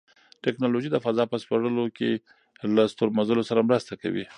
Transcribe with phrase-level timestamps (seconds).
[0.45, 2.09] تکنالوژي د فضا په سپړلو کې
[2.75, 4.25] له ستورمزلو سره مرسته کوي.